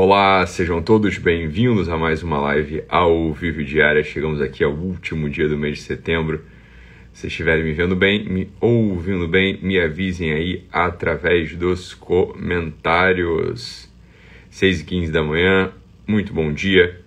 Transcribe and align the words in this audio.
Olá, 0.00 0.46
sejam 0.46 0.80
todos 0.80 1.18
bem-vindos 1.18 1.88
a 1.88 1.96
mais 1.96 2.22
uma 2.22 2.38
live 2.38 2.84
ao 2.88 3.32
vivo 3.32 3.64
diária. 3.64 4.04
Chegamos 4.04 4.40
aqui 4.40 4.62
ao 4.62 4.72
último 4.72 5.28
dia 5.28 5.48
do 5.48 5.58
mês 5.58 5.78
de 5.78 5.82
setembro. 5.82 6.44
Se 7.12 7.26
estiverem 7.26 7.64
me 7.64 7.72
vendo 7.72 7.96
bem, 7.96 8.24
me 8.24 8.48
ouvindo 8.60 9.26
bem, 9.26 9.58
me 9.60 9.76
avisem 9.76 10.32
aí 10.32 10.64
através 10.72 11.56
dos 11.56 11.94
comentários. 11.94 13.92
6 14.50 14.82
e 14.82 14.84
15 14.84 15.10
da 15.10 15.24
manhã, 15.24 15.72
muito 16.06 16.32
bom 16.32 16.52
dia. 16.52 17.00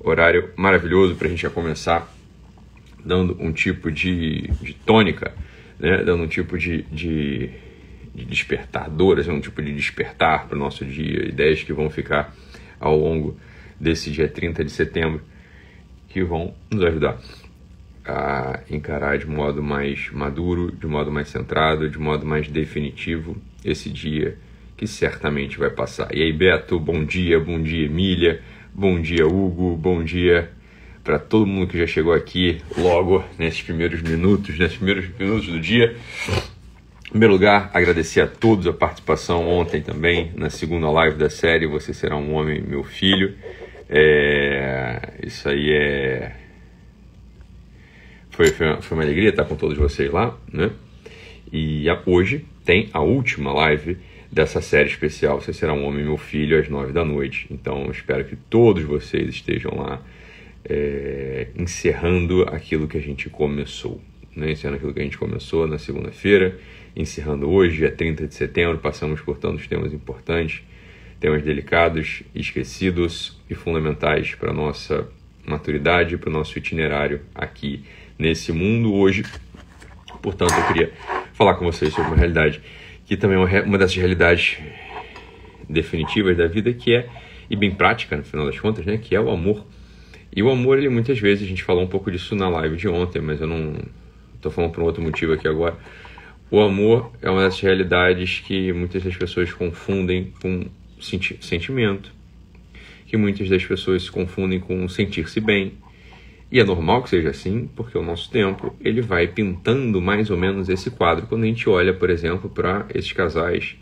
Horário 0.00 0.48
maravilhoso 0.56 1.14
para 1.16 1.26
a 1.26 1.30
gente 1.30 1.42
já 1.42 1.50
começar 1.50 2.10
dando 3.04 3.36
um 3.38 3.52
tipo 3.52 3.92
de, 3.92 4.48
de 4.62 4.72
tônica, 4.72 5.34
né? 5.78 6.02
dando 6.02 6.22
um 6.22 6.28
tipo 6.28 6.56
de, 6.56 6.80
de 6.84 7.50
de 8.14 8.24
despertador, 8.24 9.18
assim, 9.18 9.30
um 9.30 9.40
tipo 9.40 9.62
de 9.62 9.74
despertar 9.74 10.46
para 10.46 10.56
o 10.56 10.58
nosso 10.58 10.84
dia, 10.84 11.28
ideias 11.28 11.62
que 11.62 11.72
vão 11.72 11.88
ficar 11.88 12.34
ao 12.78 12.96
longo 12.98 13.36
desse 13.80 14.10
dia 14.10 14.28
30 14.28 14.64
de 14.64 14.70
setembro, 14.70 15.22
que 16.08 16.22
vão 16.22 16.54
nos 16.70 16.82
ajudar 16.84 17.18
a 18.04 18.60
encarar 18.68 19.18
de 19.18 19.26
modo 19.26 19.62
mais 19.62 20.10
maduro, 20.10 20.72
de 20.72 20.86
modo 20.86 21.10
mais 21.10 21.28
centrado, 21.28 21.88
de 21.88 21.98
modo 21.98 22.26
mais 22.26 22.48
definitivo 22.48 23.36
esse 23.64 23.88
dia 23.88 24.36
que 24.76 24.86
certamente 24.86 25.58
vai 25.58 25.70
passar. 25.70 26.14
E 26.14 26.22
aí, 26.22 26.32
Beto, 26.32 26.78
bom 26.78 27.04
dia, 27.04 27.38
bom 27.38 27.62
dia, 27.62 27.86
Emília, 27.86 28.42
bom 28.74 29.00
dia, 29.00 29.26
Hugo, 29.26 29.76
bom 29.76 30.02
dia 30.02 30.50
para 31.04 31.18
todo 31.18 31.46
mundo 31.46 31.66
que 31.66 31.78
já 31.78 31.86
chegou 31.86 32.12
aqui 32.12 32.60
logo 32.76 33.24
nesses 33.38 33.62
primeiros 33.62 34.02
minutos, 34.02 34.56
nesses 34.58 34.76
primeiros 34.76 35.08
minutos 35.18 35.46
do 35.46 35.60
dia. 35.60 35.96
Primeiro 37.12 37.34
lugar, 37.34 37.70
agradecer 37.74 38.22
a 38.22 38.26
todos 38.26 38.66
a 38.66 38.72
participação 38.72 39.46
ontem 39.46 39.82
também, 39.82 40.32
na 40.34 40.48
segunda 40.48 40.90
live 40.90 41.18
da 41.18 41.28
série 41.28 41.66
Você 41.66 41.92
Será 41.92 42.16
um 42.16 42.32
Homem, 42.32 42.62
Meu 42.62 42.82
Filho. 42.82 43.36
É... 43.86 45.18
Isso 45.22 45.46
aí 45.46 45.72
é. 45.72 46.34
Foi, 48.30 48.46
foi, 48.46 48.66
uma, 48.66 48.80
foi 48.80 48.96
uma 48.96 49.04
alegria 49.04 49.28
estar 49.28 49.44
com 49.44 49.54
todos 49.56 49.76
vocês 49.76 50.10
lá, 50.10 50.34
né? 50.50 50.70
E 51.52 51.84
hoje 52.06 52.46
tem 52.64 52.88
a 52.94 53.02
última 53.02 53.52
live 53.52 53.98
dessa 54.32 54.62
série 54.62 54.88
especial 54.88 55.38
Você 55.38 55.52
Será 55.52 55.74
um 55.74 55.84
Homem, 55.84 56.04
Meu 56.04 56.16
Filho, 56.16 56.58
às 56.58 56.66
nove 56.70 56.94
da 56.94 57.04
noite. 57.04 57.46
Então, 57.50 57.90
espero 57.90 58.24
que 58.24 58.36
todos 58.36 58.84
vocês 58.84 59.28
estejam 59.28 59.76
lá 59.76 60.00
é... 60.64 61.48
encerrando 61.58 62.44
aquilo 62.44 62.88
que 62.88 62.96
a 62.96 63.02
gente 63.02 63.28
começou. 63.28 64.00
Né? 64.34 64.52
Aquilo 64.52 64.94
que 64.94 65.00
a 65.00 65.04
gente 65.04 65.18
começou 65.18 65.66
na 65.66 65.78
segunda-feira 65.78 66.58
encerrando 66.94 67.48
hoje, 67.50 67.78
dia 67.78 67.90
30 67.90 68.26
de 68.26 68.34
setembro, 68.34 68.78
passamos 68.78 69.20
por 69.20 69.38
tantos 69.38 69.66
temas 69.66 69.92
importantes, 69.92 70.62
temas 71.18 71.42
delicados, 71.42 72.22
esquecidos 72.34 73.40
e 73.48 73.54
fundamentais 73.54 74.34
para 74.34 74.50
a 74.50 74.54
nossa 74.54 75.08
maturidade, 75.46 76.16
para 76.18 76.28
o 76.28 76.32
nosso 76.32 76.58
itinerário 76.58 77.20
aqui 77.34 77.84
nesse 78.18 78.52
mundo 78.52 78.92
hoje. 78.92 79.24
Portanto, 80.20 80.52
eu 80.52 80.66
queria 80.66 80.92
falar 81.32 81.54
com 81.54 81.64
vocês 81.64 81.92
sobre 81.92 82.10
uma 82.10 82.16
realidade 82.16 82.60
que 83.04 83.16
também 83.16 83.36
é 83.36 83.62
uma 83.62 83.78
dessas 83.78 83.96
realidades 83.96 84.58
definitivas 85.68 86.36
da 86.36 86.46
vida, 86.46 86.72
que 86.72 86.94
é, 86.94 87.08
e 87.50 87.56
bem 87.56 87.70
prática 87.70 88.16
no 88.16 88.22
final 88.22 88.46
das 88.46 88.58
contas, 88.58 88.86
né, 88.86 88.98
que 88.98 89.14
é 89.14 89.20
o 89.20 89.30
amor. 89.30 89.66
E 90.34 90.42
o 90.42 90.50
amor, 90.50 90.78
ele 90.78 90.88
muitas 90.88 91.18
vezes, 91.18 91.44
a 91.44 91.48
gente 91.48 91.62
falou 91.62 91.82
um 91.82 91.86
pouco 91.86 92.10
disso 92.10 92.34
na 92.34 92.48
live 92.48 92.76
de 92.76 92.88
ontem, 92.88 93.20
mas 93.20 93.40
eu 93.40 93.46
não 93.46 93.74
estou 94.42 94.52
falando 94.52 94.72
por 94.72 94.82
um 94.82 94.86
outro 94.86 95.02
motivo 95.02 95.32
aqui 95.32 95.48
agora 95.48 95.76
o 96.52 96.60
amor 96.60 97.10
é 97.22 97.30
uma 97.30 97.44
das 97.44 97.58
realidades 97.58 98.40
que 98.40 98.74
muitas 98.74 99.02
das 99.02 99.16
pessoas 99.16 99.50
confundem 99.54 100.34
com 100.42 100.66
senti 101.00 101.38
sentimento, 101.40 102.12
que 103.06 103.16
muitas 103.16 103.48
das 103.48 103.64
pessoas 103.64 104.02
se 104.02 104.10
confundem 104.10 104.60
com 104.60 104.86
sentir-se 104.86 105.40
bem. 105.40 105.72
E 106.50 106.60
é 106.60 106.64
normal 106.64 107.04
que 107.04 107.08
seja 107.08 107.30
assim, 107.30 107.70
porque 107.74 107.96
o 107.96 108.02
nosso 108.02 108.30
tempo 108.30 108.76
ele 108.84 109.00
vai 109.00 109.26
pintando 109.28 109.98
mais 110.02 110.28
ou 110.28 110.36
menos 110.36 110.68
esse 110.68 110.90
quadro 110.90 111.26
quando 111.26 111.44
a 111.44 111.46
gente 111.46 111.66
olha, 111.70 111.94
por 111.94 112.10
exemplo, 112.10 112.50
para 112.50 112.84
esses 112.94 113.12
casais 113.12 113.74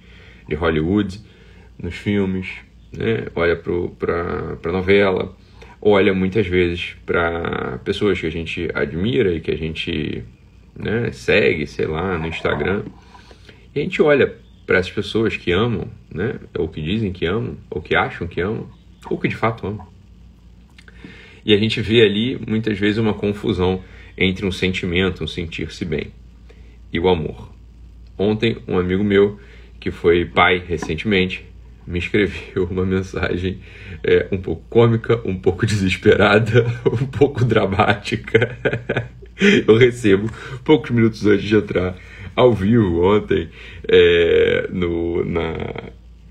de 0.49 0.55
Hollywood 0.55 1.21
nos 1.77 1.97
filmes, 1.97 2.47
né? 2.93 3.27
olha 3.35 3.57
para 3.57 4.59
a 4.65 4.73
novela, 4.73 5.37
olha 5.83 6.15
muitas 6.15 6.47
vezes 6.47 6.95
para 7.05 7.81
pessoas 7.85 8.21
que 8.21 8.29
a 8.29 8.31
gente 8.31 8.69
admira 8.73 9.35
e 9.35 9.41
que 9.41 9.51
a 9.51 9.57
gente 9.57 10.23
né, 10.77 11.11
segue, 11.13 11.67
sei 11.67 11.87
lá, 11.87 12.19
no 12.19 12.27
Instagram. 12.27 12.85
E 13.75 13.81
a 13.81 13.83
gente 13.83 14.03
olha 14.03 14.35
para 14.67 14.79
essas 14.79 14.93
pessoas 14.93 15.37
que 15.37 15.53
amam, 15.53 15.89
né, 16.13 16.39
ou 16.57 16.69
que 16.69 16.81
dizem 16.81 17.13
que 17.13 17.27
amam, 17.27 17.57
ou 17.71 17.81
que 17.81 17.95
acham 17.95 18.27
que 18.27 18.41
amam, 18.41 18.69
ou 19.09 19.19
que 19.19 19.29
de 19.29 19.37
fato 19.37 19.67
amam. 19.67 19.87
E 21.45 21.55
a 21.55 21.59
gente 21.59 21.81
vê 21.81 22.03
ali 22.03 22.39
muitas 22.47 22.79
vezes 22.79 22.99
uma 22.99 23.15
confusão 23.15 23.83
entre 24.17 24.45
um 24.47 24.53
sentimento, 24.53 25.25
um 25.25 25.27
sentir-se 25.27 25.85
bem, 25.85 26.09
e 26.93 27.01
o 27.01 27.09
amor. 27.09 27.51
Ontem, 28.19 28.59
um 28.69 28.79
amigo 28.79 29.03
meu, 29.03 29.41
que 29.79 29.91
foi 29.91 30.25
pai 30.27 30.63
recentemente, 30.67 31.45
me 31.87 31.99
escreveu 31.99 32.65
uma 32.71 32.85
mensagem 32.85 33.59
é, 34.05 34.29
um 34.31 34.39
pouco 34.39 34.63
cômica, 34.69 35.21
um 35.25 35.37
pouco 35.37 35.67
desesperada, 35.67 36.67
um 36.87 37.07
pouco 37.07 37.45
dramática. 37.45 38.57
eu 39.67 39.77
recebo 39.77 40.31
poucos 40.65 40.91
minutos 40.91 41.27
antes 41.27 41.45
de 41.45 41.57
entrar 41.57 41.97
ao 42.37 42.53
vivo 42.53 43.03
ontem 43.03 43.49
é, 43.89 44.69
no, 44.71 45.25
na, 45.25 45.57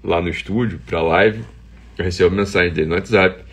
lá 0.03 0.22
no 0.22 0.30
estúdio 0.30 0.80
para 0.86 1.02
live. 1.02 1.44
Eu 1.98 2.06
recebo 2.06 2.36
mensagem 2.36 2.72
dele 2.72 2.88
no 2.88 2.96
WhatsApp 2.96 3.44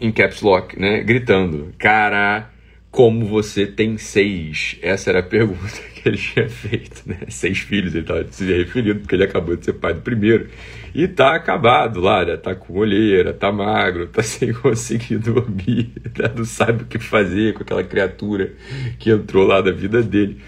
em 0.00 0.12
caps 0.12 0.42
lock, 0.42 0.78
né? 0.78 1.02
Gritando: 1.02 1.72
Cara, 1.78 2.50
como 2.94 3.26
você 3.26 3.66
tem 3.66 3.98
seis? 3.98 4.78
Essa 4.80 5.10
era 5.10 5.18
a 5.18 5.22
pergunta 5.22 5.80
que 5.92 6.08
ele 6.08 6.16
tinha 6.16 6.48
feito, 6.48 7.02
né? 7.04 7.18
Seis 7.28 7.58
filhos, 7.58 7.92
ele 7.92 8.04
estava 8.04 8.24
se 8.30 8.44
referindo, 8.44 9.00
porque 9.00 9.16
ele 9.16 9.24
acabou 9.24 9.56
de 9.56 9.64
ser 9.64 9.72
pai 9.72 9.94
do 9.94 10.00
primeiro. 10.00 10.48
E 10.94 11.08
tá 11.08 11.34
acabado 11.34 12.00
lá, 12.00 12.24
né? 12.24 12.36
Tá 12.36 12.54
com 12.54 12.78
olheira, 12.78 13.34
tá 13.34 13.50
magro, 13.50 14.06
tá 14.06 14.22
sem 14.22 14.52
conseguir 14.52 15.18
dormir, 15.18 15.90
né? 16.16 16.30
não 16.36 16.44
sabe 16.44 16.84
o 16.84 16.86
que 16.86 17.00
fazer 17.00 17.54
com 17.54 17.64
aquela 17.64 17.82
criatura 17.82 18.52
que 19.00 19.10
entrou 19.10 19.44
lá 19.44 19.60
da 19.60 19.72
vida 19.72 20.00
dele. 20.00 20.40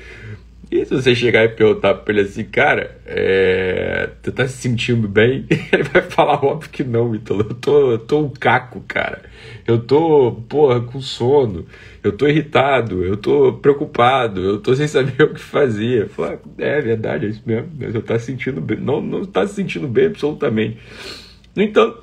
E 0.69 0.85
se 0.85 0.93
você 0.93 1.15
chegar 1.15 1.45
e 1.45 1.49
perguntar 1.49 1.95
pra 1.95 2.13
ele 2.13 2.23
assim, 2.23 2.45
cara, 2.45 2.99
é... 3.07 4.11
tu 4.21 4.33
tá 4.33 4.49
se 4.49 4.57
sentindo 4.57 5.07
bem? 5.07 5.47
Ele 5.73 5.85
vai 5.85 6.03
falar, 6.03 6.45
óbvio 6.45 6.71
que 6.71 6.83
não, 6.83 7.15
então 7.15 7.39
eu 7.39 7.55
tô, 7.55 7.93
eu 7.93 7.99
tô 7.99 8.21
um 8.21 8.29
caco, 8.31 8.83
cara. 8.89 9.23
Eu 9.65 9.79
tô, 9.79 10.33
porra, 10.49 10.81
com 10.81 11.01
sono, 11.01 11.67
eu 12.03 12.11
tô 12.11 12.27
irritado, 12.27 13.05
eu 13.05 13.17
tô 13.17 13.53
preocupado, 13.53 14.41
eu 14.41 14.59
tô 14.59 14.75
sem 14.75 14.89
saber 14.89 15.23
o 15.23 15.35
que 15.35 15.41
fazer. 15.41 16.09
Fala, 16.09 16.41
é 16.59 16.81
verdade, 16.81 17.27
é 17.27 17.29
isso 17.29 17.43
mesmo, 17.47 17.71
mas 17.79 17.95
eu 17.95 18.03
tá 18.03 18.19
sentindo 18.19 18.61
bem. 18.61 18.79
Não, 18.81 19.01
não 19.01 19.25
tá 19.25 19.47
se 19.47 19.55
sentindo 19.55 19.87
bem 19.87 20.07
absolutamente. 20.07 20.79
No 21.55 21.63
entanto, 21.63 22.03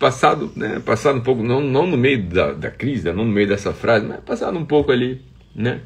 passado, 0.00 0.50
né, 0.56 0.80
passado 0.84 1.18
um 1.18 1.22
pouco, 1.22 1.44
não, 1.44 1.60
não 1.60 1.86
no 1.86 1.96
meio 1.96 2.24
da, 2.24 2.52
da 2.52 2.70
crise, 2.72 3.04
né, 3.04 3.12
não 3.12 3.24
no 3.24 3.32
meio 3.32 3.46
dessa 3.46 3.72
frase, 3.72 4.04
mas 4.04 4.18
passado 4.20 4.58
um 4.58 4.64
pouco 4.64 4.90
ali, 4.90 5.22
né? 5.54 5.80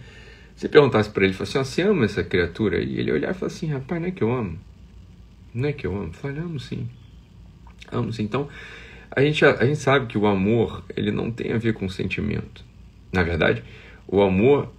Se 0.60 0.69
perguntasse 0.69 1.09
para 1.09 1.25
ele, 1.25 1.34
assim, 1.41 1.59
você 1.59 1.81
ama 1.81 2.04
essa 2.04 2.22
criatura? 2.22 2.82
E 2.82 2.98
ele 2.98 3.10
olhar 3.10 3.31
e 3.31 3.34
falar 3.34 3.47
assim, 3.47 3.69
rapaz, 3.69 3.98
não 3.98 4.09
é 4.09 4.10
que 4.10 4.22
eu 4.22 4.31
amo? 4.31 4.59
Não 5.54 5.66
é 5.66 5.72
que 5.72 5.87
eu 5.87 5.97
amo? 5.97 6.12
Falei, 6.12 6.37
amo 6.37 6.60
sim. 6.60 6.87
Amo 7.91 8.12
sim. 8.12 8.25
Então, 8.25 8.47
a 9.10 9.22
gente, 9.22 9.43
a, 9.43 9.53
a 9.54 9.65
gente 9.65 9.78
sabe 9.78 10.04
que 10.04 10.19
o 10.19 10.26
amor, 10.26 10.84
ele 10.94 11.10
não 11.10 11.31
tem 11.31 11.54
a 11.54 11.56
ver 11.56 11.72
com 11.72 11.88
sentimento. 11.88 12.62
Na 13.10 13.22
verdade, 13.22 13.65
o 14.06 14.20
amor, 14.20 14.70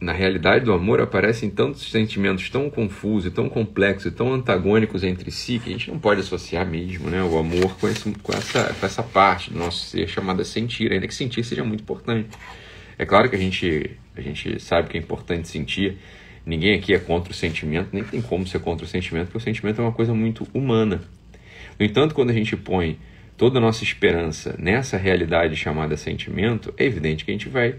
na 0.00 0.12
realidade 0.12 0.64
do 0.64 0.72
amor, 0.72 1.02
aparecem 1.02 1.50
tantos 1.50 1.90
sentimentos 1.90 2.48
tão 2.48 2.70
confusos, 2.70 3.30
tão 3.34 3.50
complexos, 3.50 4.10
tão 4.14 4.32
antagônicos 4.32 5.04
entre 5.04 5.30
si, 5.30 5.58
que 5.58 5.68
a 5.68 5.72
gente 5.72 5.90
não 5.90 5.98
pode 5.98 6.22
associar 6.22 6.66
mesmo 6.66 7.10
né, 7.10 7.22
o 7.22 7.36
amor 7.36 7.76
com, 7.78 7.86
esse, 7.88 8.10
com, 8.10 8.32
essa, 8.32 8.72
com 8.72 8.86
essa 8.86 9.02
parte 9.02 9.50
do 9.50 9.58
nosso 9.58 9.84
ser 9.84 10.08
chamada 10.08 10.42
sentir, 10.44 10.90
ainda 10.90 11.06
que 11.06 11.14
sentir 11.14 11.44
seja 11.44 11.62
muito 11.62 11.82
importante. 11.82 12.30
É 12.98 13.04
claro 13.04 13.28
que 13.28 13.36
a 13.36 13.38
gente, 13.38 13.90
a 14.16 14.20
gente 14.20 14.60
sabe 14.60 14.88
que 14.88 14.96
é 14.96 15.00
importante 15.00 15.48
sentir. 15.48 15.98
Ninguém 16.44 16.74
aqui 16.74 16.94
é 16.94 16.98
contra 16.98 17.32
o 17.32 17.34
sentimento, 17.34 17.90
nem 17.92 18.04
tem 18.04 18.22
como 18.22 18.46
ser 18.46 18.60
contra 18.60 18.86
o 18.86 18.88
sentimento, 18.88 19.26
porque 19.26 19.38
o 19.38 19.40
sentimento 19.40 19.80
é 19.80 19.84
uma 19.84 19.92
coisa 19.92 20.14
muito 20.14 20.46
humana. 20.54 21.02
No 21.78 21.84
entanto, 21.84 22.14
quando 22.14 22.30
a 22.30 22.32
gente 22.32 22.56
põe 22.56 22.98
toda 23.36 23.58
a 23.58 23.60
nossa 23.60 23.84
esperança 23.84 24.56
nessa 24.58 24.96
realidade 24.96 25.56
chamada 25.56 25.96
sentimento, 25.96 26.72
é 26.78 26.84
evidente 26.84 27.24
que 27.24 27.30
a 27.30 27.34
gente 27.34 27.48
vai 27.48 27.76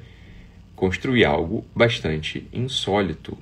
construir 0.75 1.25
algo 1.25 1.65
bastante 1.75 2.47
insólito, 2.53 3.35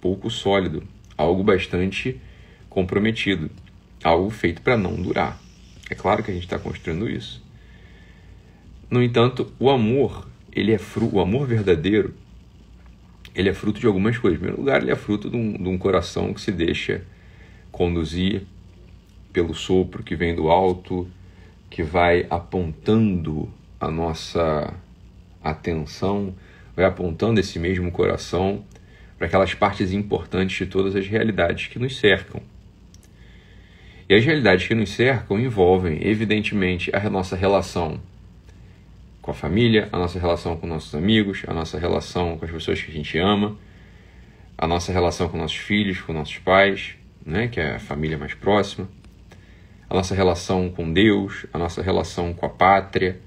pouco 0.00 0.28
sólido, 0.28 0.82
algo 1.16 1.42
bastante 1.42 2.20
comprometido, 2.68 3.50
algo 4.04 4.28
feito 4.28 4.60
para 4.60 4.76
não 4.76 4.94
durar. 4.94 5.40
É 5.88 5.94
claro 5.94 6.22
que 6.22 6.30
a 6.30 6.34
gente 6.34 6.44
está 6.44 6.58
construindo 6.58 7.08
isso. 7.08 7.42
No 8.90 9.02
entanto, 9.02 9.50
o 9.58 9.70
amor 9.70 10.28
ele 10.56 10.72
é 10.72 10.78
fruto, 10.78 11.16
o 11.16 11.20
amor 11.20 11.46
verdadeiro, 11.46 12.14
ele 13.34 13.50
é 13.50 13.52
fruto 13.52 13.78
de 13.78 13.86
algumas 13.86 14.16
coisas. 14.16 14.38
Em 14.38 14.40
primeiro 14.40 14.58
lugar, 14.58 14.80
ele 14.80 14.90
é 14.90 14.96
fruto 14.96 15.28
de 15.28 15.36
um, 15.36 15.52
de 15.52 15.68
um 15.68 15.76
coração 15.76 16.32
que 16.32 16.40
se 16.40 16.50
deixa 16.50 17.02
conduzir 17.70 18.42
pelo 19.34 19.52
sopro 19.52 20.02
que 20.02 20.16
vem 20.16 20.34
do 20.34 20.48
alto, 20.48 21.06
que 21.68 21.82
vai 21.82 22.26
apontando 22.30 23.52
a 23.78 23.90
nossa 23.90 24.72
atenção, 25.44 26.34
vai 26.74 26.86
apontando 26.86 27.38
esse 27.38 27.58
mesmo 27.58 27.92
coração 27.92 28.64
para 29.18 29.26
aquelas 29.26 29.52
partes 29.52 29.92
importantes 29.92 30.56
de 30.56 30.64
todas 30.64 30.96
as 30.96 31.06
realidades 31.06 31.66
que 31.66 31.78
nos 31.78 31.98
cercam. 31.98 32.40
E 34.08 34.14
as 34.14 34.24
realidades 34.24 34.66
que 34.66 34.74
nos 34.74 34.88
cercam 34.88 35.38
envolvem, 35.38 35.98
evidentemente, 36.00 36.90
a 36.94 37.10
nossa 37.10 37.36
relação 37.36 38.00
com 39.26 39.32
a 39.32 39.34
família, 39.34 39.88
a 39.90 39.98
nossa 39.98 40.20
relação 40.20 40.56
com 40.56 40.68
nossos 40.68 40.94
amigos, 40.94 41.42
a 41.48 41.52
nossa 41.52 41.80
relação 41.80 42.38
com 42.38 42.44
as 42.44 42.50
pessoas 42.50 42.80
que 42.80 42.92
a 42.92 42.94
gente 42.94 43.18
ama, 43.18 43.58
a 44.56 44.68
nossa 44.68 44.92
relação 44.92 45.28
com 45.28 45.36
nossos 45.36 45.56
filhos, 45.56 46.00
com 46.00 46.12
nossos 46.12 46.38
pais, 46.38 46.94
né, 47.24 47.48
que 47.48 47.58
é 47.58 47.74
a 47.74 47.78
família 47.80 48.16
mais 48.16 48.34
próxima, 48.34 48.88
a 49.90 49.94
nossa 49.94 50.14
relação 50.14 50.70
com 50.70 50.92
Deus, 50.92 51.44
a 51.52 51.58
nossa 51.58 51.82
relação 51.82 52.32
com 52.32 52.46
a 52.46 52.48
pátria. 52.48 53.20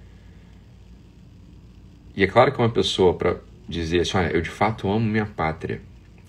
E 2.16 2.24
é 2.24 2.28
claro 2.28 2.54
que 2.54 2.60
uma 2.60 2.70
pessoa 2.70 3.14
para 3.14 3.36
dizer 3.68 4.00
assim, 4.00 4.18
olha, 4.18 4.32
eu 4.32 4.42
de 4.42 4.50
fato 4.50 4.90
amo 4.90 5.06
minha 5.06 5.26
pátria, 5.26 5.82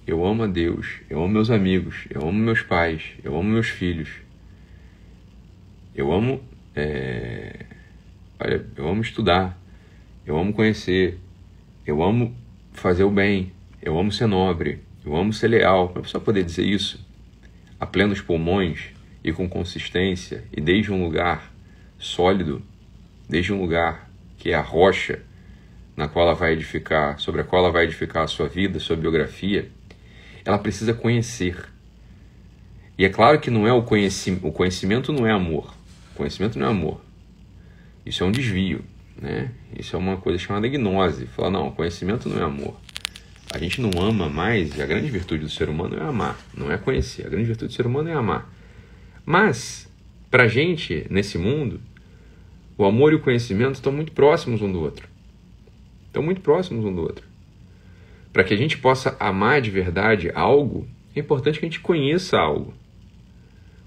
eu 0.05 0.26
amo 0.26 0.43
a 0.43 0.46
Deus, 0.49 1.00
eu 1.08 1.19
amo 1.19 1.28
meus 1.28 1.49
amigos, 1.49 2.08
eu 2.11 2.23
amo 2.23 2.32
meus 2.32 2.61
pais, 2.61 3.12
eu 3.23 3.37
amo 3.38 3.49
meus 3.49 3.69
filhos, 3.69 4.11
eu 5.94 6.12
amo, 6.12 6.43
é... 6.75 7.66
olha, 8.40 8.66
eu 8.76 8.88
amo 8.88 9.00
estudar, 9.00 9.59
eu 10.26 10.38
amo 10.38 10.52
conhecer, 10.52 11.19
eu 11.87 12.02
amo 12.02 12.34
fazer 12.72 13.05
o 13.05 13.11
bem, 13.11 13.52
eu 13.82 13.99
amo 13.99 14.12
ser 14.12 14.26
nobre, 14.26 14.81
eu 15.05 15.17
amo 15.17 15.32
ser 15.32 15.49
leal. 15.49 15.88
Para 15.88 16.02
pessoa 16.02 16.22
poder 16.22 16.44
dizer 16.44 16.64
isso 16.64 17.05
a 17.78 17.87
plenos 17.87 18.20
pulmões 18.20 18.90
e 19.25 19.32
com 19.32 19.49
consistência 19.49 20.44
e 20.52 20.61
desde 20.61 20.93
um 20.93 21.02
lugar 21.02 21.52
sólido, 21.99 22.62
desde 23.28 23.52
um 23.52 23.61
lugar 23.61 24.11
que 24.38 24.50
é 24.50 24.55
a 24.55 24.61
rocha 24.61 25.22
na 25.96 26.08
qual 26.08 26.26
ela 26.26 26.34
vai 26.34 26.52
edificar, 26.52 27.19
sobre 27.19 27.40
a 27.40 27.44
qual 27.44 27.62
ela 27.62 27.73
vai 27.73 27.84
edificar 27.84 28.25
a 28.25 28.26
sua 28.26 28.49
vida, 28.49 28.78
sua 28.78 28.96
biografia, 28.96 29.70
ela 30.44 30.58
precisa 30.58 30.94
conhecer. 30.94 31.56
E 32.96 33.05
é 33.05 33.08
claro 33.08 33.38
que 33.38 33.50
não 33.50 33.66
é 33.66 33.73
o 33.73 33.82
conhecimento, 33.82 34.46
o 34.46 34.52
conhecimento 34.52 35.12
não 35.12 35.26
é 35.26 35.32
amor. 35.32 35.75
O 36.12 36.16
conhecimento 36.16 36.58
não 36.58 36.66
é 36.66 36.70
amor. 36.70 37.00
Isso 38.05 38.25
é 38.25 38.26
um 38.26 38.32
desvio, 38.32 38.84
né? 39.20 39.50
Isso 39.78 39.94
é 39.94 39.99
uma 39.99 40.17
coisa 40.17 40.38
chamada 40.38 40.67
gnose. 40.69 41.26
Falar, 41.26 41.50
não, 41.50 41.70
conhecimento 41.70 42.28
não 42.28 42.38
é 42.38 42.43
amor. 42.43 42.76
A 43.52 43.58
gente 43.58 43.81
não 43.81 43.90
ama 44.00 44.28
mais, 44.28 44.76
e 44.76 44.82
a 44.82 44.87
grande 44.87 45.11
virtude 45.11 45.43
do 45.43 45.50
ser 45.50 45.69
humano 45.69 45.96
é 45.96 46.02
amar, 46.02 46.38
não 46.56 46.70
é 46.70 46.78
conhecer. 46.78 47.26
A 47.26 47.28
grande 47.28 47.46
virtude 47.46 47.72
do 47.72 47.75
ser 47.75 47.84
humano 47.84 48.08
é 48.08 48.12
amar. 48.12 48.49
Mas, 49.26 49.90
para 50.31 50.44
a 50.44 50.49
gente, 50.49 51.06
nesse 51.11 51.37
mundo, 51.37 51.81
o 52.78 52.84
amor 52.84 53.12
e 53.12 53.17
o 53.17 53.20
conhecimento 53.20 53.75
estão 53.75 53.93
muito 53.93 54.12
próximos 54.12 54.62
um 54.62 54.70
do 54.70 54.81
outro. 54.81 55.08
Estão 56.06 56.23
muito 56.23 56.40
próximos 56.40 56.84
um 56.84 56.94
do 56.94 57.02
outro. 57.02 57.26
Para 58.32 58.44
que 58.44 58.55
a 58.55 58.56
gente 58.56 58.78
possa 58.78 59.16
amar 59.19 59.61
de 59.61 59.70
verdade 59.70 60.31
algo, 60.34 60.87
é 61.14 61.19
importante 61.19 61.58
que 61.58 61.66
a 61.66 61.69
gente 61.69 61.81
conheça 61.81 62.38
algo. 62.38 62.73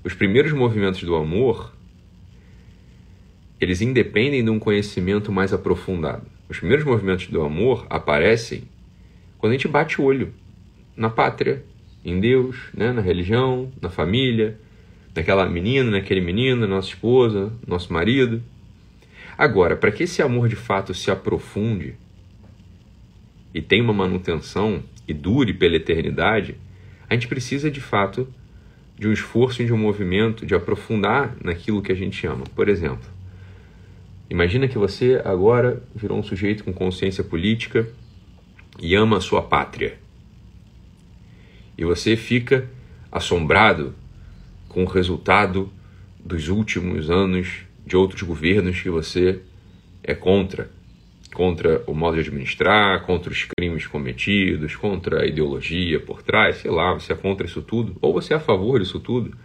Os 0.03 0.13
primeiros 0.13 0.51
movimentos 0.51 1.01
do 1.03 1.15
amor, 1.15 1.74
eles 3.63 3.81
independem 3.81 4.44
de 4.44 4.50
um 4.50 4.60
conhecimento 4.60 5.31
mais 5.31 5.54
aprofundado. 5.54 6.25
Os 6.50 6.60
primeiros 6.60 6.86
movimentos 6.86 7.27
do 7.27 7.42
amor 7.42 7.86
aparecem 7.89 8.63
quando 9.38 9.51
a 9.51 9.56
gente 9.56 9.68
bate 9.68 10.00
o 10.00 10.04
olho 10.04 10.33
na 10.95 11.10
pátria, 11.10 11.63
em 12.06 12.19
Deus, 12.19 12.57
né, 12.74 12.92
na 12.92 13.01
religião, 13.01 13.71
na 13.81 13.89
família, 13.89 14.60
naquela 15.15 15.48
menina, 15.48 15.92
naquele 15.92 16.21
menino, 16.21 16.68
nossa 16.68 16.89
esposa, 16.89 17.51
nosso 17.65 17.92
marido. 17.92 18.44
Agora, 19.38 19.75
para 19.75 19.92
que 19.92 20.04
esse 20.04 20.21
amor 20.21 20.48
de 20.48 20.56
fato 20.56 20.94
se 20.94 21.10
aprofunde 21.10 21.95
e 23.54 23.62
tenha 23.62 23.83
uma 23.83 23.94
manutenção 23.94 24.83
e 25.07 25.13
dure 25.13 25.54
pela 25.54 25.75
eternidade, 25.75 26.56
a 27.10 27.13
gente 27.13 27.27
precisa 27.27 27.71
de 27.71 27.80
fato 27.80 28.27
de 28.98 29.07
um 29.07 29.13
esforço 29.13 29.62
e 29.62 29.65
de 29.65 29.74
um 29.74 29.77
movimento 29.77 30.45
de 30.45 30.54
aprofundar 30.54 31.36
naquilo 31.44 31.81
que 31.81 31.92
a 31.92 31.95
gente 31.95 32.25
ama. 32.27 32.44
Por 32.56 32.69
exemplo, 32.69 33.10
imagina 34.29 34.67
que 34.67 34.77
você 34.77 35.21
agora 35.23 35.81
virou 35.95 36.17
um 36.17 36.23
sujeito 36.23 36.63
com 36.63 36.73
consciência 36.73 37.23
política 37.23 37.87
e 38.79 38.95
ama 38.95 39.17
a 39.17 39.21
sua 39.21 39.41
pátria. 39.41 39.97
E 41.77 41.83
você 41.83 42.15
fica 42.15 42.69
assombrado 43.11 43.95
com 44.67 44.83
o 44.83 44.87
resultado 44.87 45.71
dos 46.23 46.47
últimos 46.47 47.09
anos 47.09 47.63
de 47.85 47.95
outros 47.95 48.21
governos 48.23 48.81
que 48.81 48.89
você 48.89 49.41
é 50.03 50.13
contra. 50.13 50.69
Contra 51.33 51.83
o 51.87 51.93
modo 51.93 52.15
de 52.15 52.21
administrar, 52.21 53.05
contra 53.05 53.31
os 53.31 53.45
crimes 53.57 53.87
cometidos, 53.87 54.75
contra 54.75 55.23
a 55.23 55.25
ideologia 55.25 55.99
por 55.99 56.21
trás, 56.21 56.57
sei 56.57 56.69
lá, 56.69 56.93
você 56.93 57.13
é 57.13 57.15
contra 57.15 57.45
isso 57.45 57.61
tudo, 57.61 57.95
ou 58.01 58.13
você 58.13 58.33
é 58.33 58.37
a 58.37 58.39
favor 58.39 58.79
disso 58.79 58.99
tudo. 58.99 59.35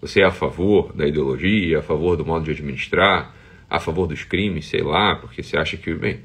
Você 0.00 0.22
é 0.22 0.24
a 0.24 0.32
favor 0.32 0.92
da 0.92 1.06
ideologia, 1.06 1.78
a 1.78 1.82
favor 1.82 2.16
do 2.16 2.24
modo 2.24 2.44
de 2.44 2.50
administrar, 2.50 3.34
a 3.70 3.78
favor 3.78 4.06
dos 4.06 4.24
crimes, 4.24 4.66
sei 4.66 4.82
lá, 4.82 5.14
porque 5.16 5.42
você 5.42 5.56
acha 5.56 5.76
que, 5.76 5.94
bem, 5.94 6.20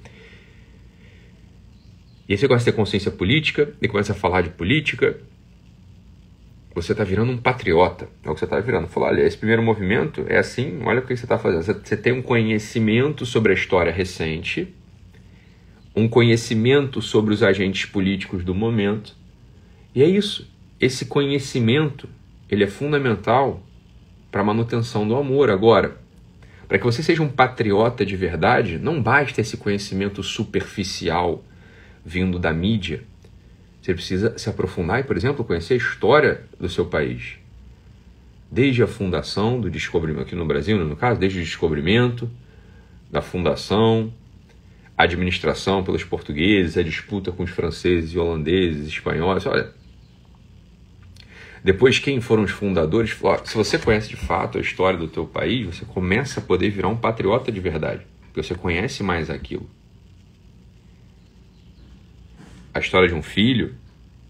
e 2.27 2.33
aí 2.33 2.38
você 2.38 2.47
começa 2.47 2.69
a 2.69 2.74
ter 2.74 2.75
consciência 2.75 3.12
política 3.12 3.74
e 3.80 3.88
começa 3.88 4.13
a 4.13 4.15
falar 4.15 4.42
de 4.42 4.50
política. 4.50 5.19
Você 6.74 6.92
está 6.92 7.03
virando 7.03 7.31
um 7.31 7.38
patriota. 7.38 8.09
É 8.24 8.30
o 8.30 8.33
que 8.33 8.39
você 8.39 8.45
está 8.45 8.59
virando. 8.59 8.88
Falou, 8.88 9.09
olha, 9.09 9.21
esse 9.21 9.38
primeiro 9.38 9.62
movimento 9.62 10.25
é 10.27 10.39
assim, 10.39 10.81
olha 10.83 11.00
o 11.00 11.01
que 11.03 11.15
você 11.15 11.24
está 11.25 11.38
fazendo. 11.38 11.63
Você 11.86 11.95
tem 11.95 12.13
um 12.13 12.24
conhecimento 12.24 13.25
sobre 13.25 13.51
a 13.51 13.56
história 13.56 13.91
recente, 13.91 14.74
um 15.95 16.07
conhecimento 16.07 17.00
sobre 17.00 17.31
os 17.31 17.44
agentes 17.44 17.86
políticos 17.86 18.44
do 18.44 18.56
momento. 18.56 19.15
E 19.94 20.01
é 20.01 20.07
isso. 20.07 20.51
Esse 20.81 21.06
conhecimento, 21.06 22.09
ele 22.50 22.63
é 22.63 22.68
fundamental 22.68 23.63
para 24.31 24.41
a 24.41 24.44
manutenção 24.44 25.07
do 25.07 25.15
amor. 25.15 25.51
Agora, 25.51 25.98
para 26.67 26.77
que 26.77 26.83
você 26.83 27.03
seja 27.03 27.21
um 27.21 27.29
patriota 27.29 28.06
de 28.06 28.15
verdade, 28.15 28.79
não 28.79 29.01
basta 29.01 29.41
esse 29.41 29.57
conhecimento 29.57 30.23
superficial 30.23 31.44
vindo 32.03 32.38
da 32.38 32.53
mídia. 32.53 33.03
Você 33.81 33.94
precisa 33.94 34.38
se 34.38 34.50
aprofundar 34.50 35.00
e, 35.00 35.03
por 35.03 35.15
exemplo, 35.15 35.45
conhecer 35.45 35.75
a 35.75 35.77
história 35.77 36.44
do 36.59 36.67
seu 36.67 36.85
país. 36.85 37.38
Desde 38.51 38.81
a 38.81 38.88
fundação 38.88 39.59
do 39.59 39.69
descobrimento, 39.69 40.23
aqui 40.23 40.36
no 40.36 40.45
Brasil, 40.45 40.77
no 40.84 40.95
caso, 40.95 41.19
desde 41.19 41.39
o 41.39 41.43
descobrimento, 41.43 42.29
da 43.12 43.22
fundação, 43.22 44.12
a 44.98 45.03
administração 45.03 45.84
pelos 45.84 46.03
portugueses, 46.03 46.77
a 46.77 46.84
disputa 46.84 47.31
com 47.31 47.43
os 47.43 47.51
franceses 47.51 48.12
e 48.13 48.17
holandeses, 48.17 48.88
espanhóis. 48.88 49.45
Olha, 49.45 49.72
depois 51.65 51.98
quem 51.98 52.22
foram 52.22 52.43
os 52.43 52.51
fundadores, 52.51 53.17
se 53.45 53.55
você 53.55 53.79
conhece 53.79 54.07
de 54.07 54.15
fato 54.15 54.60
a 54.60 54.62
história 54.62 55.00
do 55.00 55.07
teu 55.07 55.25
país, 55.25 55.65
você 55.65 55.84
começa 55.84 56.39
a 56.39 56.43
poder 56.43 56.69
virar 56.69 56.89
um 56.89 56.95
patriota 56.95 57.51
de 57.51 57.60
verdade, 57.60 58.05
porque 58.25 58.43
você 58.43 58.53
conhece 58.53 59.01
mais 59.01 59.31
aquilo. 59.31 59.67
A 62.72 62.77
história 62.77 63.07
de 63.07 63.15
um 63.15 63.24
filho, 63.24 63.74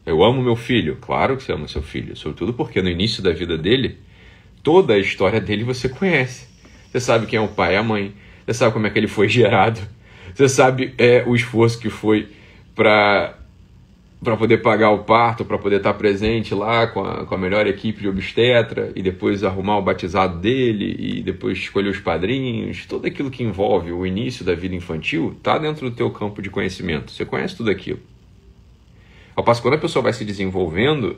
eu 0.06 0.24
amo 0.24 0.42
meu 0.42 0.56
filho. 0.56 0.98
Claro 1.01 1.36
que 1.36 1.44
você 1.44 1.51
ama 1.51 1.68
seu 1.68 1.82
filho, 1.82 2.15
sobretudo 2.15 2.54
porque 2.54 2.82
no 2.82 2.88
início 2.88 3.22
da 3.22 3.34
vida 3.34 3.58
dele, 3.58 3.98
toda 4.63 4.94
a 4.94 4.98
história 4.98 5.42
dele 5.42 5.65
você 5.65 5.89
conhece. 5.89 6.48
Você 6.89 7.01
sabe 7.01 7.25
quem 7.25 7.36
é 7.36 7.42
o 7.42 7.50
pai 7.50 7.74
e 7.74 7.77
a 7.77 7.84
mãe, 7.84 8.13
você 8.46 8.54
sabe 8.54 8.72
como 8.72 8.88
é 8.88 8.89
que 8.89 8.98
ele 8.98 9.10
foi 9.10 9.27
gerado, 9.27 9.82
você 10.34 10.48
sabe 10.48 10.94
é, 10.98 11.22
o 11.27 11.36
esforço 11.36 11.80
que 11.80 11.89
foi 11.89 12.30
para 12.74 13.38
para 14.24 14.38
poder 14.38 14.60
pagar 14.60 14.92
o 14.92 15.04
parto, 15.04 15.46
para 15.46 15.58
poder 15.58 15.78
estar 15.78 15.94
presente 15.94 16.54
lá 16.54 16.88
com 16.88 17.04
a, 17.04 17.26
com 17.26 17.36
a 17.36 17.38
melhor 17.38 17.68
equipe 17.68 18.02
de 18.02 18.08
obstetra 18.08 18.92
e 18.96 19.02
depois 19.02 19.44
arrumar 19.44 19.78
o 19.78 19.82
batizado 19.82 20.40
dele 20.40 20.96
e 20.98 21.22
depois 21.22 21.58
escolher 21.58 21.90
os 21.90 22.00
padrinhos, 22.00 22.86
tudo 22.86 23.06
aquilo 23.06 23.30
que 23.30 23.44
envolve 23.44 23.92
o 23.92 24.06
início 24.06 24.44
da 24.44 24.56
vida 24.56 24.76
infantil 24.76 25.36
está 25.38 25.58
dentro 25.58 25.90
do 25.90 25.96
teu 25.96 26.10
campo 26.10 26.42
de 26.42 26.50
conhecimento. 26.50 27.12
Você 27.12 27.26
conhece 27.26 27.56
tudo 27.56 27.70
aquilo. 27.70 28.00
Ao 29.36 29.44
passo 29.44 29.62
que 29.62 29.68
quando 29.68 29.76
a 29.76 29.82
pessoa 29.82 30.02
vai 30.02 30.14
se 30.14 30.24
desenvolvendo, 30.24 31.18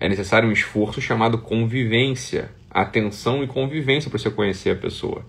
é 0.00 0.08
necessário 0.08 0.48
um 0.48 0.52
esforço 0.52 1.00
chamado 1.00 1.38
convivência, 1.38 2.50
atenção 2.68 3.42
e 3.44 3.46
convivência 3.46 4.10
para 4.10 4.18
você 4.18 4.30
conhecer 4.30 4.70
a 4.70 4.76
pessoa. 4.76 5.24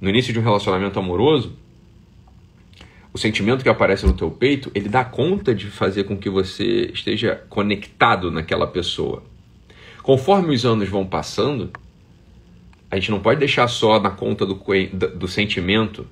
No 0.00 0.10
início 0.10 0.34
de 0.34 0.38
um 0.38 0.42
relacionamento 0.42 0.98
amoroso, 0.98 1.56
o 3.14 3.18
sentimento 3.18 3.62
que 3.62 3.68
aparece 3.70 4.04
no 4.04 4.12
teu 4.12 4.30
peito, 4.30 4.70
ele 4.74 4.90
dá 4.90 5.02
conta 5.04 5.54
de 5.54 5.66
fazer 5.70 6.04
com 6.04 6.18
que 6.18 6.28
você 6.28 6.90
esteja 6.92 7.42
conectado 7.48 8.30
naquela 8.30 8.66
pessoa. 8.66 9.22
Conforme 10.02 10.54
os 10.54 10.66
anos 10.66 10.90
vão 10.90 11.06
passando, 11.06 11.70
a 12.90 12.96
gente 12.96 13.10
não 13.10 13.20
pode 13.20 13.40
deixar 13.40 13.68
só 13.68 13.98
na 13.98 14.10
conta 14.10 14.44
do, 14.44 14.60
do 15.16 15.26
sentimento 15.26 16.06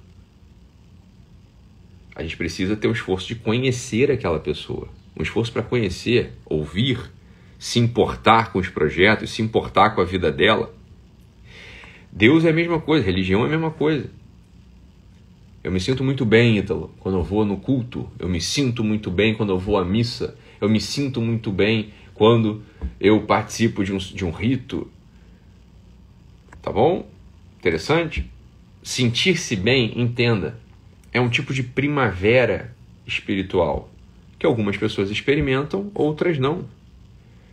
a 2.14 2.22
gente 2.22 2.36
precisa 2.36 2.76
ter 2.76 2.88
um 2.88 2.92
esforço 2.92 3.28
de 3.28 3.34
conhecer 3.36 4.10
aquela 4.10 4.38
pessoa. 4.38 4.88
Um 5.16 5.22
esforço 5.22 5.52
para 5.52 5.62
conhecer, 5.62 6.32
ouvir, 6.44 6.98
se 7.58 7.78
importar 7.78 8.52
com 8.52 8.58
os 8.58 8.68
projetos, 8.68 9.30
se 9.30 9.42
importar 9.42 9.90
com 9.90 10.00
a 10.00 10.04
vida 10.04 10.30
dela. 10.30 10.74
Deus 12.10 12.44
é 12.44 12.50
a 12.50 12.52
mesma 12.52 12.80
coisa, 12.80 13.04
religião 13.04 13.42
é 13.42 13.46
a 13.46 13.50
mesma 13.50 13.70
coisa. 13.70 14.10
Eu 15.62 15.70
me 15.70 15.78
sinto 15.78 16.02
muito 16.02 16.24
bem, 16.24 16.58
Ítalo, 16.58 16.92
quando 16.98 17.18
eu 17.18 17.22
vou 17.22 17.44
no 17.44 17.56
culto. 17.56 18.10
Eu 18.18 18.28
me 18.28 18.40
sinto 18.40 18.82
muito 18.82 19.10
bem 19.10 19.34
quando 19.34 19.50
eu 19.50 19.58
vou 19.58 19.78
à 19.78 19.84
missa. 19.84 20.36
Eu 20.60 20.68
me 20.68 20.80
sinto 20.80 21.20
muito 21.20 21.52
bem 21.52 21.92
quando 22.14 22.62
eu 23.00 23.22
participo 23.22 23.84
de 23.84 23.92
um, 23.92 23.98
de 23.98 24.24
um 24.24 24.30
rito. 24.30 24.90
Tá 26.60 26.72
bom? 26.72 27.08
Interessante? 27.58 28.28
Sentir-se 28.82 29.54
bem, 29.54 29.92
entenda, 30.00 30.58
é 31.12 31.20
um 31.20 31.28
tipo 31.28 31.54
de 31.54 31.62
primavera 31.62 32.74
espiritual 33.06 33.88
que 34.38 34.46
algumas 34.46 34.76
pessoas 34.76 35.08
experimentam, 35.08 35.92
outras 35.94 36.36
não. 36.36 36.64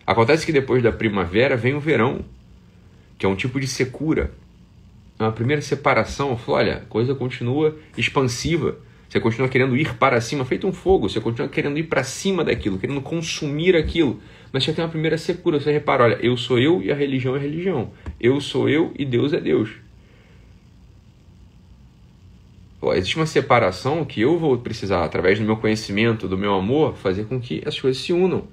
Acontece 0.08 0.44
que 0.44 0.52
depois 0.52 0.82
da 0.82 0.92
primavera 0.92 1.56
vem 1.56 1.76
o 1.76 1.80
verão, 1.80 2.26
que 3.20 3.28
é 3.28 3.30
um 3.30 3.36
tipo 3.36 3.60
de 3.60 3.68
secura. 3.68 4.32
Uma 5.20 5.34
primeira 5.34 5.62
separação. 5.62 6.38
Falo, 6.38 6.58
olha, 6.58 6.78
a 6.78 6.86
coisa 6.86 7.14
continua 7.14 7.78
expansiva. 7.98 8.78
Você 9.10 9.20
continua 9.20 9.50
querendo 9.50 9.76
ir 9.76 9.96
para 9.96 10.22
cima, 10.22 10.46
feito 10.46 10.66
um 10.66 10.72
fogo. 10.72 11.10
Você 11.10 11.20
continua 11.20 11.50
querendo 11.50 11.78
ir 11.78 11.84
para 11.84 12.04
cima 12.04 12.44
daquilo, 12.44 12.80
querendo 12.80 13.02
consumir 13.02 13.76
aquilo. 13.76 14.22
Mas 14.54 14.64
já 14.64 14.72
tem 14.72 14.84
uma 14.84 14.90
primeira 14.90 15.18
secura. 15.18 15.60
Você 15.60 15.72
repara, 15.72 16.04
olha, 16.04 16.20
eu 16.22 16.38
sou 16.38 16.58
eu 16.58 16.82
e 16.82 16.92
a 16.92 16.96
religião 16.96 17.36
é 17.36 17.40
religião. 17.40 17.92
Eu 18.20 18.40
sou 18.40 18.70
eu 18.70 18.94
e 18.98 19.04
Deus 19.04 19.34
é 19.34 19.42
Deus. 19.42 19.72
Pô, 22.80 22.94
existe 22.94 23.18
uma 23.18 23.26
separação 23.26 24.06
que 24.06 24.22
eu 24.22 24.38
vou 24.38 24.58
precisar, 24.58 25.04
através 25.04 25.38
do 25.38 25.44
meu 25.44 25.58
conhecimento, 25.58 26.30
do 26.30 26.38
meu 26.38 26.54
amor, 26.54 26.96
fazer 26.96 27.26
com 27.26 27.42
que 27.42 27.62
as 27.66 27.78
coisas 27.78 28.02
se 28.02 28.14
unam. 28.14 28.48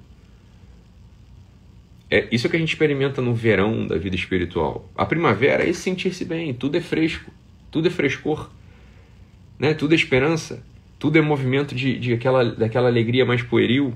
É 2.09 2.27
isso 2.31 2.49
que 2.49 2.55
a 2.55 2.59
gente 2.59 2.69
experimenta 2.69 3.21
no 3.21 3.33
verão 3.33 3.85
da 3.85 3.97
vida 3.97 4.15
espiritual. 4.15 4.89
A 4.95 5.05
primavera 5.05 5.67
é 5.67 5.73
sentir-se 5.73 6.23
bem, 6.23 6.53
tudo 6.53 6.77
é 6.77 6.81
fresco, 6.81 7.31
tudo 7.69 7.89
é 7.89 7.91
frescor, 7.91 8.49
né? 9.59 9.73
tudo 9.73 9.91
é 9.91 9.95
esperança, 9.95 10.63
tudo 10.97 11.17
é 11.17 11.21
movimento 11.21 11.75
de, 11.75 11.99
de 11.99 12.13
aquela, 12.13 12.45
daquela 12.45 12.87
alegria 12.87 13.25
mais 13.25 13.41
pueril. 13.41 13.93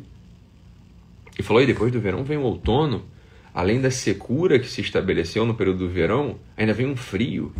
E 1.40 1.44
falou, 1.44 1.64
e 1.64 1.66
depois 1.66 1.92
do 1.92 2.02
verão 2.02 2.24
vem 2.24 2.38
o 2.38 2.44
outono, 2.44 3.06
além 3.54 3.80
da 3.80 3.90
secura 3.90 4.60
que 4.60 4.68
se 4.68 4.82
estabeleceu 4.82 5.46
no 5.46 5.56
período 5.56 5.80
do 5.80 5.90
verão, 5.90 6.38
ainda 6.58 6.74
vem 6.74 6.88
um 6.88 6.98
frio. 6.98 7.54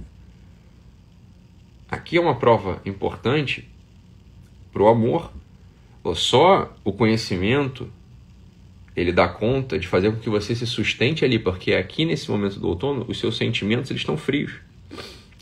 Aqui 1.90 2.18
é 2.18 2.22
uma 2.22 2.36
prova 2.36 2.82
importante 2.86 3.70
para 4.72 4.84
o 4.84 4.88
amor. 4.88 5.32
Só 6.16 6.76
o 6.84 6.92
conhecimento 6.92 7.92
ele 8.96 9.12
dá 9.12 9.28
conta 9.28 9.80
de 9.80 9.88
fazer 9.88 10.12
com 10.12 10.20
que 10.20 10.30
você 10.30 10.54
se 10.54 10.68
sustente 10.68 11.24
ali, 11.24 11.40
porque 11.40 11.74
aqui 11.74 12.04
nesse 12.04 12.30
momento 12.30 12.60
do 12.60 12.68
outono 12.68 13.06
os 13.08 13.20
seus 13.20 13.38
sentimentos 13.38 13.90
eles 13.90 14.02
estão 14.02 14.18
frios. 14.18 14.54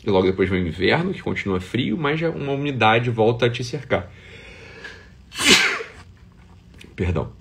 E 0.06 0.08
logo 0.08 0.26
depois 0.26 0.48
vem 0.48 0.62
o 0.62 0.68
inverno, 0.68 1.12
que 1.12 1.22
continua 1.22 1.60
frio, 1.60 1.98
mas 1.98 2.20
já 2.20 2.30
uma 2.30 2.52
umidade 2.52 3.10
volta 3.10 3.46
a 3.46 3.50
te 3.50 3.64
cercar. 3.64 4.10
Perdão. 6.94 7.32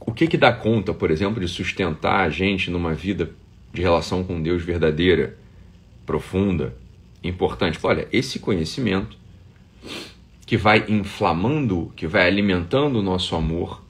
O 0.00 0.12
que 0.12 0.26
que 0.26 0.38
dá 0.38 0.52
conta, 0.52 0.94
por 0.94 1.10
exemplo, 1.10 1.38
de 1.38 1.46
sustentar 1.46 2.20
a 2.20 2.30
gente 2.30 2.70
numa 2.70 2.94
vida 2.94 3.30
de 3.72 3.82
relação 3.82 4.24
com 4.24 4.42
Deus 4.42 4.62
verdadeira, 4.62 5.36
profunda, 6.06 6.74
importante? 7.22 7.78
Olha, 7.82 8.08
esse 8.10 8.38
conhecimento 8.38 9.17
que 10.48 10.56
vai 10.56 10.82
inflamando, 10.88 11.92
que 11.94 12.06
vai 12.06 12.26
alimentando 12.26 13.00
o 13.00 13.02
nosso 13.02 13.36
amor, 13.36 13.84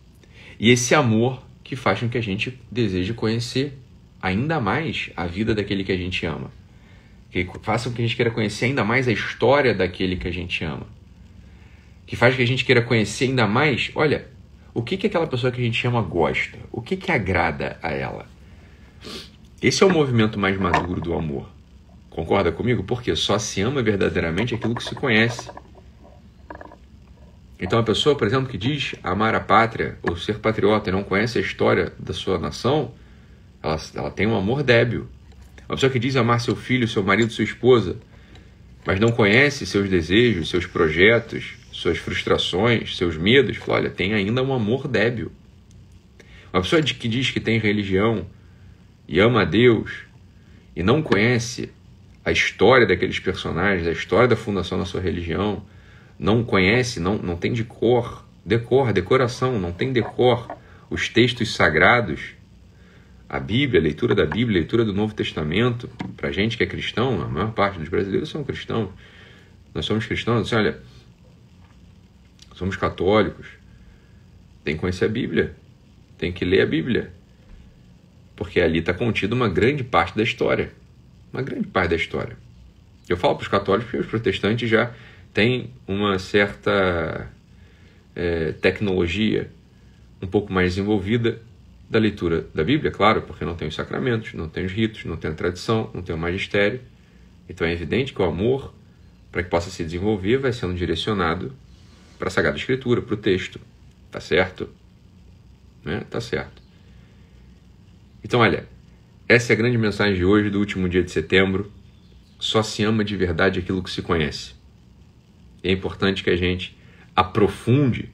e 0.59 0.73
esse 0.73 0.93
amor 0.93 1.41
que 1.63 1.77
faz 1.77 2.01
com 2.01 2.09
que 2.09 2.19
a 2.19 2.21
gente 2.21 2.61
deseje 2.69 3.15
conhecer 3.15 3.79
ainda 4.21 4.59
mais 4.59 5.09
a 5.17 5.25
vida 5.25 5.55
daquele 5.55 5.85
que 5.85 5.93
a 5.93 5.97
gente 5.97 6.27
ama. 6.27 6.51
Que 7.31 7.49
faça 7.63 7.89
com 7.89 7.95
que 7.95 8.03
a 8.03 8.05
gente 8.05 8.17
queira 8.17 8.33
conhecer 8.33 8.65
ainda 8.65 8.83
mais 8.83 9.07
a 9.07 9.13
história 9.13 9.73
daquele 9.73 10.17
que 10.17 10.27
a 10.27 10.33
gente 10.33 10.65
ama. 10.65 10.85
Que 12.05 12.17
faz 12.17 12.35
com 12.35 12.39
que 12.39 12.43
a 12.43 12.47
gente 12.49 12.65
queira 12.65 12.83
conhecer 12.83 13.27
ainda 13.27 13.47
mais, 13.47 13.93
olha, 13.95 14.27
o 14.75 14.83
que, 14.83 14.97
que 14.97 15.07
aquela 15.07 15.29
pessoa 15.29 15.53
que 15.53 15.61
a 15.61 15.65
gente 15.65 15.87
ama 15.87 16.03
gosta, 16.03 16.59
o 16.73 16.83
que, 16.83 16.97
que 16.97 17.13
agrada 17.13 17.79
a 17.81 17.93
ela. 17.93 18.27
Esse 19.63 19.85
é 19.85 19.87
o 19.87 19.93
movimento 19.93 20.37
mais 20.41 20.59
maduro 20.59 21.01
do 21.01 21.15
amor. 21.15 21.49
Concorda 22.11 22.51
comigo? 22.51 22.83
Porque 22.83 23.15
só 23.15 23.39
se 23.39 23.61
ama 23.61 23.81
verdadeiramente 23.81 24.57
aquilo 24.57 24.75
que 24.75 24.83
se 24.83 24.97
conhece. 24.97 25.49
Então, 27.61 27.79
a 27.79 27.83
pessoa, 27.83 28.17
por 28.17 28.27
exemplo, 28.27 28.49
que 28.49 28.57
diz 28.57 28.95
amar 29.03 29.35
a 29.35 29.41
pátria 29.41 29.99
ou 30.03 30.17
ser 30.17 30.39
patriota 30.39 30.91
e 30.91 30.93
não 30.93 31.03
conhece 31.03 31.39
a 31.39 31.41
história 31.41 31.93
da 31.99 32.13
sua 32.13 32.39
nação, 32.39 32.95
ela, 33.63 33.77
ela 33.95 34.11
tem 34.11 34.27
um 34.27 34.37
amor 34.37 34.63
débil. 34.63 35.09
Uma 35.69 35.75
pessoa 35.75 35.91
que 35.91 35.99
diz 35.99 36.15
amar 36.15 36.41
seu 36.41 36.55
filho, 36.55 36.87
seu 36.87 37.03
marido, 37.03 37.33
sua 37.33 37.45
esposa, 37.45 37.97
mas 38.87 39.01
não 39.01 39.11
conhece 39.11 39.67
seus 39.67 39.91
desejos, 39.91 40.49
seus 40.49 40.67
projetos, 40.67 41.57
suas 41.73 41.99
frustrações, 41.99 42.97
seus 42.97 43.17
medos, 43.17 43.57
fala, 43.57 43.79
olha, 43.79 43.91
tem 43.91 44.15
ainda 44.15 44.43
um 44.43 44.53
amor 44.53 44.87
débil. 44.87 45.33
Uma 46.53 46.63
pessoa 46.63 46.81
que 46.81 47.09
diz 47.09 47.31
que 47.31 47.41
tem 47.41 47.59
religião 47.59 48.27
e 49.07 49.19
ama 49.21 49.43
a 49.43 49.45
Deus 49.45 50.05
e 50.75 50.83
não 50.83 51.03
conhece 51.03 51.71
a 52.25 52.31
história 52.31 52.87
daqueles 52.87 53.19
personagens, 53.19 53.87
a 53.87 53.93
história 53.93 54.29
da 54.29 54.37
fundação 54.37 54.79
da 54.79 54.85
sua 54.85 55.01
religião, 55.01 55.63
não 56.19 56.43
conhece, 56.43 56.99
não, 56.99 57.17
não 57.19 57.37
tem 57.37 57.53
de 57.53 57.65
cor, 57.65 58.27
decor, 58.45 58.93
decoração, 58.93 59.59
não 59.59 59.73
tem 59.73 59.93
decor 59.93 60.57
os 60.91 61.09
textos 61.09 61.55
sagrados, 61.55 62.35
a 63.29 63.39
Bíblia, 63.39 63.81
a 63.81 63.83
leitura 63.83 64.15
da 64.15 64.25
Bíblia, 64.25 64.59
a 64.59 64.61
leitura 64.61 64.85
do 64.85 64.93
Novo 64.93 65.15
Testamento, 65.15 65.89
para 66.17 66.33
gente 66.33 66.57
que 66.57 66.65
é 66.65 66.67
cristão, 66.67 67.21
a 67.23 67.29
maior 67.29 67.53
parte 67.53 67.79
dos 67.79 67.89
brasileiros 67.89 68.31
são 68.31 68.43
cristãos. 68.43 68.89
Nós 69.75 69.85
somos 69.85 70.07
cristãos, 70.07 70.47
assim, 70.47 70.57
olha, 70.57 70.79
somos 72.55 72.75
católicos, 72.75 73.47
tem 74.65 74.75
que 74.75 74.81
conhecer 74.81 75.05
a 75.05 75.09
Bíblia, 75.09 75.55
tem 76.17 76.33
que 76.33 76.45
ler 76.45 76.63
a 76.63 76.67
Bíblia, 76.67 77.13
porque 78.35 78.61
ali 78.61 78.79
está 78.79 78.95
contida 78.95 79.35
uma 79.35 79.49
grande 79.49 79.85
parte 79.85 80.17
da 80.17 80.23
história, 80.23 80.73
uma 81.33 81.43
grande 81.43 81.67
parte 81.67 81.91
da 81.91 81.97
história. 81.97 82.37
Eu 83.09 83.17
falo 83.17 83.37
para 83.37 83.43
os 83.43 83.49
católicos 83.49 83.91
porque 83.91 84.05
os 84.05 84.11
protestantes 84.11 84.69
já 84.69 84.93
tem 85.33 85.71
uma 85.87 86.19
certa 86.19 87.31
é, 88.15 88.53
tecnologia 88.53 89.51
um 90.21 90.27
pouco 90.27 90.53
mais 90.53 90.75
desenvolvida 90.75 91.41
da 91.89 91.99
leitura 91.99 92.47
da 92.55 92.63
Bíblia, 92.63 92.91
claro, 92.91 93.23
porque 93.23 93.45
não 93.45 93.55
tem 93.55 93.69
os 93.69 93.75
sacramentos, 93.75 94.35
não 94.35 94.49
tem 94.49 94.67
os 94.67 94.73
ritos, 94.73 95.05
não 95.05 95.17
tem 95.17 95.31
a 95.31 95.35
tradição, 95.35 95.91
não 95.95 96.03
tem 96.03 96.15
o 96.15 96.19
magistério. 96.19 96.81
Então 97.49 97.67
é 97.67 97.73
evidente 97.73 98.13
que 98.13 98.21
o 98.21 98.25
amor, 98.25 98.75
para 99.33 99.43
que 99.43 99.49
possa 99.49 99.71
se 99.71 99.85
desenvolver, 99.85 100.37
vai 100.39 100.53
sendo 100.53 100.75
direcionado 100.75 101.53
para 102.19 102.29
a 102.29 102.31
Sagrada 102.31 102.59
Escritura, 102.59 103.01
para 103.01 103.15
o 103.15 103.17
texto. 103.17 103.61
Tá 104.11 104.21
certo? 104.21 104.69
Né? 105.85 106.03
Tá 106.11 106.21
certo. 106.21 106.61
Então, 108.23 108.41
olha, 108.41 108.67
essa 109.29 109.53
é 109.53 109.55
a 109.55 109.57
grande 109.57 109.79
mensagem 109.79 110.17
de 110.17 110.25
hoje, 110.25 110.51
do 110.51 110.59
último 110.59 110.89
dia 110.89 111.03
de 111.03 111.11
setembro. 111.11 111.73
Só 112.39 112.63
se 112.63 112.83
ama 112.83 113.05
de 113.05 113.17
verdade 113.17 113.61
aquilo 113.61 113.83
que 113.83 113.91
se 113.91 114.03
conhece. 114.03 114.58
É 115.63 115.73
importante 115.73 116.23
que 116.23 116.31
a 116.31 116.37
gente 116.37 116.77
aprofunde, 117.15 118.11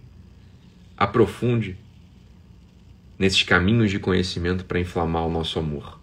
aprofunde 0.96 1.76
nesses 3.18 3.42
caminhos 3.42 3.90
de 3.90 3.98
conhecimento 3.98 4.64
para 4.64 4.80
inflamar 4.80 5.26
o 5.26 5.30
nosso 5.30 5.58
amor. 5.58 6.00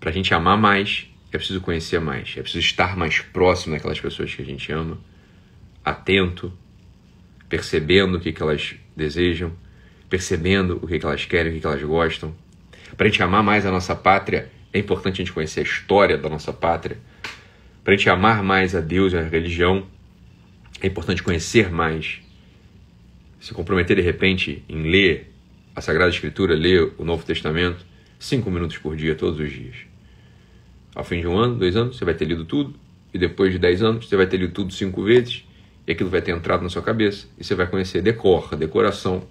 Para 0.00 0.10
a 0.10 0.12
gente 0.12 0.34
amar 0.34 0.58
mais, 0.58 1.08
é 1.32 1.38
preciso 1.38 1.60
conhecer 1.60 2.00
mais, 2.00 2.34
é 2.36 2.42
preciso 2.42 2.64
estar 2.64 2.96
mais 2.96 3.20
próximo 3.20 3.74
daquelas 3.74 4.00
pessoas 4.00 4.34
que 4.34 4.42
a 4.42 4.44
gente 4.44 4.70
ama, 4.72 4.98
atento, 5.84 6.52
percebendo 7.48 8.18
o 8.18 8.20
que, 8.20 8.32
que 8.32 8.42
elas 8.42 8.74
desejam, 8.96 9.52
percebendo 10.10 10.78
o 10.82 10.86
que, 10.86 10.98
que 10.98 11.06
elas 11.06 11.24
querem, 11.24 11.52
o 11.52 11.54
que, 11.54 11.60
que 11.60 11.66
elas 11.66 11.82
gostam. 11.82 12.34
Para 12.96 13.06
a 13.06 13.10
gente 13.10 13.22
amar 13.22 13.42
mais 13.42 13.64
a 13.64 13.70
nossa 13.70 13.94
pátria, 13.94 14.50
é 14.72 14.78
importante 14.78 15.14
a 15.14 15.24
gente 15.24 15.32
conhecer 15.32 15.60
a 15.60 15.62
história 15.62 16.18
da 16.18 16.28
nossa 16.28 16.52
pátria. 16.52 16.98
Para 17.82 17.94
a 17.94 17.96
gente 17.96 18.10
amar 18.10 18.42
mais 18.42 18.74
a 18.74 18.80
Deus 18.80 19.12
e 19.12 19.16
a 19.16 19.22
religião, 19.22 19.86
é 20.82 20.88
importante 20.88 21.22
conhecer 21.22 21.70
mais, 21.70 22.20
se 23.40 23.54
comprometer 23.54 23.96
de 23.96 24.02
repente 24.02 24.64
em 24.68 24.82
ler 24.82 25.32
a 25.76 25.80
Sagrada 25.80 26.10
Escritura, 26.10 26.54
ler 26.56 26.92
o 26.98 27.04
Novo 27.04 27.24
Testamento, 27.24 27.86
cinco 28.18 28.50
minutos 28.50 28.78
por 28.78 28.96
dia, 28.96 29.14
todos 29.14 29.38
os 29.38 29.50
dias. 29.50 29.76
Ao 30.92 31.04
fim 31.04 31.20
de 31.20 31.28
um 31.28 31.38
ano, 31.38 31.54
dois 31.54 31.76
anos, 31.76 31.96
você 31.96 32.04
vai 32.04 32.14
ter 32.14 32.24
lido 32.24 32.44
tudo, 32.44 32.74
e 33.14 33.18
depois 33.18 33.52
de 33.52 33.60
dez 33.60 33.80
anos, 33.80 34.08
você 34.08 34.16
vai 34.16 34.26
ter 34.26 34.38
lido 34.38 34.52
tudo 34.52 34.72
cinco 34.72 35.04
vezes, 35.04 35.44
e 35.86 35.92
aquilo 35.92 36.10
vai 36.10 36.20
ter 36.20 36.32
entrado 36.32 36.62
na 36.62 36.68
sua 36.68 36.82
cabeça, 36.82 37.28
e 37.38 37.44
você 37.44 37.54
vai 37.54 37.68
conhecer 37.68 38.02
decor, 38.02 38.56
decoração, 38.56 39.22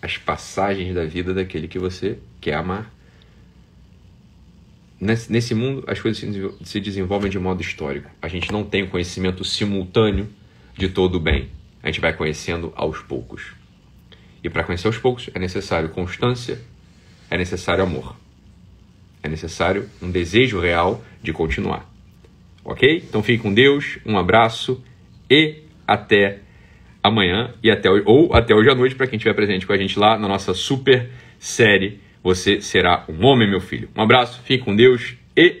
as 0.00 0.16
passagens 0.16 0.94
da 0.94 1.04
vida 1.04 1.34
daquele 1.34 1.66
que 1.66 1.80
você 1.80 2.18
quer 2.40 2.54
amar. 2.54 2.92
Nesse, 5.00 5.52
mundo, 5.52 5.82
as 5.88 6.00
coisas 6.00 6.24
se 6.62 6.80
desenvolvem 6.80 7.28
de 7.28 7.38
modo 7.38 7.60
histórico. 7.60 8.08
A 8.22 8.28
gente 8.28 8.52
não 8.52 8.62
tem 8.62 8.84
o 8.84 8.88
conhecimento 8.88 9.44
simultâneo 9.44 10.28
de 10.82 10.88
todo 10.88 11.14
o 11.14 11.20
bem. 11.20 11.48
A 11.80 11.86
gente 11.86 12.00
vai 12.00 12.12
conhecendo 12.12 12.72
aos 12.74 12.98
poucos. 12.98 13.52
E 14.42 14.50
para 14.50 14.64
conhecer 14.64 14.88
aos 14.88 14.98
poucos 14.98 15.30
é 15.32 15.38
necessário 15.38 15.88
constância, 15.90 16.60
é 17.30 17.38
necessário 17.38 17.84
amor. 17.84 18.16
É 19.22 19.28
necessário 19.28 19.88
um 20.02 20.10
desejo 20.10 20.58
real 20.58 21.04
de 21.22 21.32
continuar. 21.32 21.88
Ok? 22.64 23.04
Então 23.08 23.22
fique 23.22 23.44
com 23.44 23.54
Deus, 23.54 23.98
um 24.04 24.18
abraço 24.18 24.82
e 25.30 25.62
até 25.86 26.40
amanhã 27.00 27.54
e 27.62 27.70
até 27.70 27.88
ou 27.88 28.34
até 28.34 28.52
hoje 28.52 28.68
à 28.68 28.74
noite 28.74 28.96
para 28.96 29.06
quem 29.06 29.16
estiver 29.16 29.34
presente 29.34 29.64
com 29.64 29.72
a 29.72 29.76
gente 29.76 29.96
lá 29.96 30.18
na 30.18 30.26
nossa 30.26 30.52
super 30.52 31.10
série 31.38 32.00
Você 32.24 32.60
será 32.60 33.04
um 33.08 33.24
homem, 33.24 33.48
meu 33.48 33.60
filho. 33.60 33.88
Um 33.96 34.02
abraço, 34.02 34.42
fique 34.42 34.64
com 34.64 34.74
Deus 34.74 35.14
e 35.36 35.60